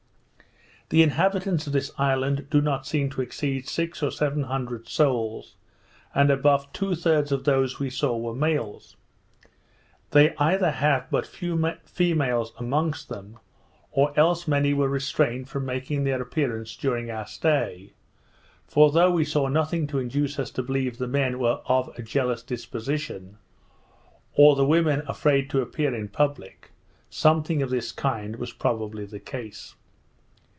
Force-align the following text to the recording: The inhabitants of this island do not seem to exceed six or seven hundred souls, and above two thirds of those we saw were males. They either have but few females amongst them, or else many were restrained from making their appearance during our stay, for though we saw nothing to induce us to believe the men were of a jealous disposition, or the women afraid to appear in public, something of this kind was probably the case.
The 0.93 1.03
inhabitants 1.03 1.67
of 1.67 1.71
this 1.71 1.89
island 1.97 2.47
do 2.49 2.59
not 2.59 2.85
seem 2.85 3.09
to 3.11 3.21
exceed 3.21 3.65
six 3.69 4.03
or 4.03 4.11
seven 4.11 4.43
hundred 4.43 4.89
souls, 4.89 5.55
and 6.13 6.29
above 6.29 6.73
two 6.73 6.95
thirds 6.95 7.31
of 7.31 7.45
those 7.45 7.79
we 7.79 7.89
saw 7.89 8.17
were 8.17 8.35
males. 8.35 8.97
They 10.09 10.35
either 10.35 10.69
have 10.69 11.09
but 11.09 11.25
few 11.25 11.65
females 11.85 12.51
amongst 12.57 13.07
them, 13.07 13.39
or 13.93 14.11
else 14.19 14.49
many 14.49 14.73
were 14.73 14.89
restrained 14.89 15.47
from 15.47 15.65
making 15.65 16.03
their 16.03 16.21
appearance 16.21 16.75
during 16.75 17.09
our 17.09 17.25
stay, 17.25 17.93
for 18.67 18.91
though 18.91 19.11
we 19.11 19.23
saw 19.23 19.47
nothing 19.47 19.87
to 19.87 19.97
induce 19.99 20.37
us 20.39 20.51
to 20.51 20.61
believe 20.61 20.97
the 20.97 21.07
men 21.07 21.39
were 21.39 21.61
of 21.67 21.87
a 21.97 22.01
jealous 22.01 22.43
disposition, 22.43 23.37
or 24.35 24.57
the 24.57 24.65
women 24.65 25.03
afraid 25.07 25.49
to 25.51 25.61
appear 25.61 25.95
in 25.95 26.09
public, 26.09 26.71
something 27.09 27.61
of 27.61 27.69
this 27.69 27.93
kind 27.93 28.35
was 28.35 28.51
probably 28.51 29.05
the 29.05 29.21
case. 29.21 29.75